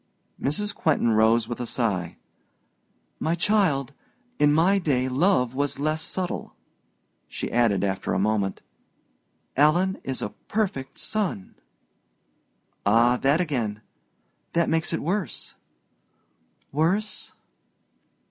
Mrs. 0.41 0.73
Quentin 0.73 1.11
rose 1.11 1.47
with 1.47 1.59
a 1.59 1.67
sigh. 1.67 2.17
"My 3.19 3.35
child, 3.35 3.93
in 4.39 4.51
my 4.51 4.79
day 4.79 5.07
love 5.07 5.53
was 5.53 5.77
less 5.77 6.01
subtle." 6.01 6.55
She 7.27 7.51
added, 7.51 7.83
after 7.83 8.11
a 8.11 8.17
moment, 8.17 8.63
"Alan 9.55 9.99
is 10.03 10.23
a 10.23 10.31
perfect 10.47 10.97
son." 10.97 11.53
"Ah, 12.83 13.15
that 13.17 13.39
again 13.39 13.83
that 14.53 14.69
makes 14.69 14.91
it 14.91 15.03
worse!" 15.03 15.53
"Worse?" 16.71 17.33